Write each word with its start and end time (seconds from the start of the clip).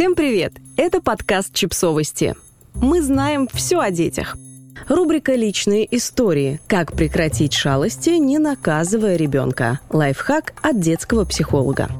Всем 0.00 0.14
привет! 0.14 0.54
Это 0.78 1.02
подкаст 1.02 1.52
«Чипсовости». 1.52 2.34
Мы 2.72 3.02
знаем 3.02 3.46
все 3.52 3.80
о 3.80 3.90
детях. 3.90 4.38
Рубрика 4.88 5.34
«Личные 5.34 5.86
истории. 5.94 6.58
Как 6.68 6.92
прекратить 6.94 7.52
шалости, 7.52 8.08
не 8.18 8.38
наказывая 8.38 9.16
ребенка». 9.16 9.78
Лайфхак 9.90 10.54
от 10.62 10.80
детского 10.80 11.26
психолога. 11.26 11.90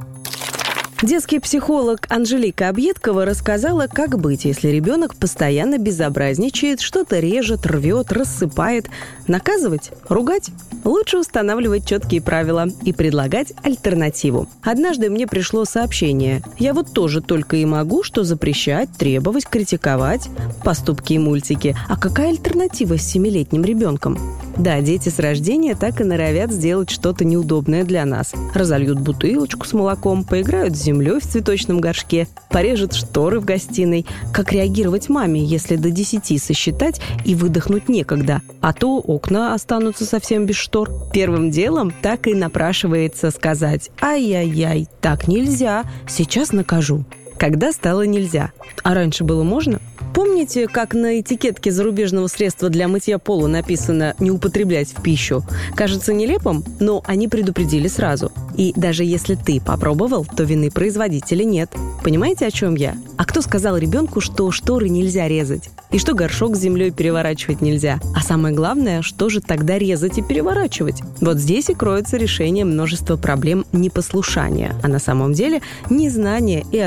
Детский 1.02 1.38
психолог 1.38 2.06
Анжелика 2.10 2.68
Объедкова 2.68 3.24
рассказала, 3.24 3.86
как 3.90 4.18
быть, 4.18 4.44
если 4.44 4.68
ребенок 4.68 5.16
постоянно 5.16 5.78
безобразничает, 5.78 6.82
что-то 6.82 7.20
режет, 7.20 7.64
рвет, 7.64 8.12
рассыпает. 8.12 8.90
Наказывать? 9.26 9.92
Ругать? 10.10 10.50
Лучше 10.84 11.16
устанавливать 11.16 11.86
четкие 11.86 12.20
правила 12.20 12.66
и 12.84 12.92
предлагать 12.92 13.54
альтернативу. 13.62 14.46
Однажды 14.62 15.08
мне 15.08 15.26
пришло 15.26 15.64
сообщение. 15.64 16.42
Я 16.58 16.74
вот 16.74 16.92
тоже 16.92 17.22
только 17.22 17.56
и 17.56 17.64
могу, 17.64 18.02
что 18.02 18.22
запрещать, 18.22 18.90
требовать, 18.98 19.46
критиковать 19.46 20.28
поступки 20.62 21.14
и 21.14 21.18
мультики. 21.18 21.74
А 21.88 21.96
какая 21.96 22.28
альтернатива 22.28 22.98
с 22.98 23.02
семилетним 23.02 23.64
ребенком? 23.64 24.18
Да, 24.56 24.80
дети 24.80 25.08
с 25.08 25.18
рождения 25.18 25.74
так 25.74 26.00
и 26.00 26.04
норовят 26.04 26.52
сделать 26.52 26.90
что-то 26.90 27.24
неудобное 27.24 27.84
для 27.84 28.04
нас. 28.04 28.32
Разольют 28.54 29.00
бутылочку 29.00 29.66
с 29.66 29.72
молоком, 29.72 30.24
поиграют 30.24 30.76
с 30.76 30.82
землей 30.82 31.20
в 31.20 31.26
цветочном 31.26 31.80
горшке, 31.80 32.28
порежут 32.50 32.94
шторы 32.94 33.40
в 33.40 33.44
гостиной. 33.44 34.06
Как 34.32 34.52
реагировать 34.52 35.08
маме, 35.08 35.42
если 35.44 35.76
до 35.76 35.90
десяти 35.90 36.38
сосчитать 36.38 37.00
и 37.24 37.34
выдохнуть 37.34 37.88
некогда? 37.88 38.42
А 38.60 38.72
то 38.72 38.98
окна 38.98 39.54
останутся 39.54 40.04
совсем 40.04 40.46
без 40.46 40.56
штор. 40.56 40.90
Первым 41.12 41.50
делом 41.50 41.92
так 42.02 42.26
и 42.26 42.34
напрашивается 42.34 43.30
сказать 43.30 43.90
«Ай-яй-яй, 44.02 44.88
так 45.00 45.28
нельзя, 45.28 45.84
сейчас 46.06 46.52
накажу». 46.52 47.04
Когда 47.40 47.72
стало 47.72 48.02
нельзя? 48.02 48.52
А 48.82 48.92
раньше 48.92 49.24
было 49.24 49.42
можно? 49.44 49.80
Помните, 50.14 50.66
как 50.66 50.92
на 50.92 51.20
этикетке 51.20 51.70
зарубежного 51.70 52.26
средства 52.26 52.68
для 52.68 52.86
мытья 52.86 53.18
пола 53.18 53.46
написано 53.46 54.14
«не 54.18 54.30
употреблять 54.30 54.92
в 54.92 55.00
пищу»? 55.00 55.42
Кажется 55.74 56.12
нелепым, 56.12 56.62
но 56.80 57.02
они 57.06 57.28
предупредили 57.28 57.88
сразу. 57.88 58.30
И 58.58 58.74
даже 58.76 59.04
если 59.04 59.36
ты 59.36 59.58
попробовал, 59.58 60.26
то 60.36 60.42
вины 60.42 60.70
производителя 60.70 61.44
нет. 61.44 61.70
Понимаете, 62.04 62.46
о 62.46 62.50
чем 62.50 62.74
я? 62.74 62.96
А 63.16 63.24
кто 63.24 63.40
сказал 63.40 63.78
ребенку, 63.78 64.20
что 64.20 64.50
шторы 64.50 64.90
нельзя 64.90 65.28
резать? 65.28 65.70
И 65.90 65.98
что 65.98 66.14
горшок 66.14 66.56
с 66.56 66.60
землей 66.60 66.90
переворачивать 66.90 67.60
нельзя? 67.60 68.00
А 68.14 68.20
самое 68.20 68.54
главное, 68.54 69.02
что 69.02 69.28
же 69.28 69.40
тогда 69.40 69.78
резать 69.78 70.18
и 70.18 70.22
переворачивать? 70.22 71.02
Вот 71.20 71.38
здесь 71.38 71.68
и 71.68 71.74
кроется 71.74 72.16
решение 72.16 72.64
множества 72.64 73.16
проблем 73.16 73.64
непослушания, 73.72 74.74
а 74.82 74.88
на 74.88 74.98
самом 74.98 75.32
деле 75.32 75.62
незнание 75.88 76.64
и 76.70 76.78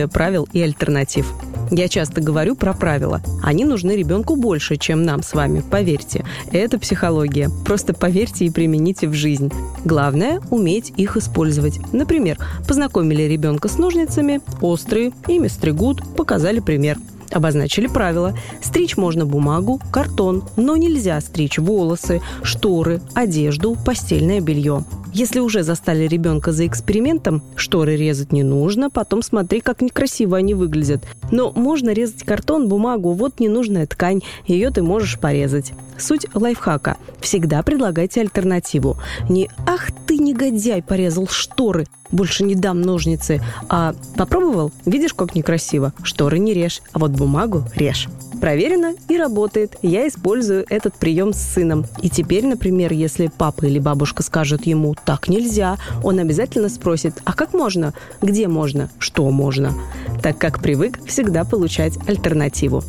отсутствие 0.00 0.08
правил 0.08 0.48
и 0.52 0.62
альтернатив. 0.62 1.32
Я 1.70 1.88
часто 1.88 2.20
говорю 2.20 2.56
про 2.56 2.74
правила. 2.74 3.20
Они 3.42 3.64
нужны 3.64 3.92
ребенку 3.92 4.36
больше, 4.36 4.76
чем 4.76 5.04
нам 5.04 5.22
с 5.22 5.34
вами, 5.34 5.62
поверьте. 5.70 6.24
Это 6.52 6.78
психология. 6.78 7.50
Просто 7.64 7.94
поверьте 7.94 8.44
и 8.44 8.50
примените 8.50 9.06
в 9.06 9.14
жизнь. 9.14 9.52
Главное– 9.84 10.40
уметь 10.50 10.92
их 10.96 11.16
использовать. 11.16 11.78
Например, 11.92 12.38
познакомили 12.66 13.22
ребенка 13.22 13.68
с 13.68 13.78
ножницами, 13.78 14.40
острые, 14.60 15.12
ими 15.28 15.48
стригут, 15.48 16.02
показали 16.16 16.60
пример– 16.60 16.98
Обозначили 17.32 17.86
правила. 17.86 18.34
Стричь 18.60 18.96
можно 18.96 19.24
бумагу, 19.24 19.80
картон, 19.92 20.42
но 20.56 20.76
нельзя 20.76 21.20
стричь 21.20 21.58
волосы, 21.58 22.20
шторы, 22.42 23.00
одежду, 23.14 23.76
постельное 23.84 24.40
белье. 24.40 24.84
Если 25.12 25.40
уже 25.40 25.62
застали 25.62 26.06
ребенка 26.06 26.52
за 26.52 26.66
экспериментом, 26.66 27.42
шторы 27.56 27.96
резать 27.96 28.32
не 28.32 28.42
нужно, 28.42 28.90
потом 28.90 29.22
смотри, 29.22 29.60
как 29.60 29.80
некрасиво 29.80 30.36
они 30.36 30.54
выглядят. 30.54 31.02
Но 31.30 31.50
можно 31.52 31.90
резать 31.90 32.22
картон, 32.22 32.68
бумагу, 32.68 33.12
вот 33.12 33.40
ненужная 33.40 33.86
ткань, 33.86 34.22
ее 34.46 34.70
ты 34.70 34.82
можешь 34.82 35.18
порезать. 35.18 35.72
Суть 35.98 36.26
лайфхака. 36.34 36.96
Всегда 37.20 37.62
предлагайте 37.62 38.20
альтернативу. 38.20 38.98
Не 39.28 39.50
«Ах 39.66 39.90
ты, 40.06 40.18
негодяй, 40.18 40.82
порезал 40.82 41.26
шторы!» 41.28 41.86
больше 42.12 42.44
не 42.44 42.54
дам 42.54 42.82
ножницы, 42.82 43.40
а 43.68 43.94
попробовал, 44.16 44.72
видишь, 44.84 45.14
как 45.14 45.34
некрасиво. 45.34 45.92
Шторы 46.02 46.38
не 46.38 46.54
режь, 46.54 46.82
а 46.92 46.98
вот 46.98 47.12
бумагу 47.12 47.64
режь. 47.76 48.08
Проверено 48.40 48.94
и 49.08 49.18
работает. 49.18 49.76
Я 49.82 50.08
использую 50.08 50.64
этот 50.70 50.94
прием 50.94 51.32
с 51.32 51.38
сыном. 51.38 51.84
И 52.00 52.08
теперь, 52.08 52.46
например, 52.46 52.92
если 52.92 53.30
папа 53.36 53.66
или 53.66 53.78
бабушка 53.78 54.22
скажут 54.22 54.66
ему 54.66 54.94
«так 55.04 55.28
нельзя», 55.28 55.76
он 56.02 56.18
обязательно 56.18 56.68
спросит 56.68 57.14
«а 57.24 57.34
как 57.34 57.52
можно?», 57.52 57.92
«где 58.22 58.48
можно?», 58.48 58.88
«что 58.98 59.30
можно?», 59.30 59.74
так 60.22 60.38
как 60.38 60.60
привык 60.60 61.04
всегда 61.06 61.44
получать 61.44 61.98
альтернативу. 62.08 62.82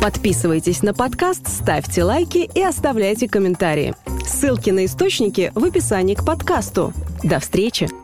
Подписывайтесь 0.00 0.82
на 0.82 0.92
подкаст, 0.92 1.48
ставьте 1.48 2.04
лайки 2.04 2.50
и 2.54 2.62
оставляйте 2.62 3.28
комментарии. 3.28 3.94
Ссылки 4.26 4.70
на 4.70 4.84
источники 4.84 5.52
в 5.54 5.64
описании 5.64 6.14
к 6.14 6.24
подкасту. 6.24 6.92
До 7.22 7.38
встречи! 7.38 8.03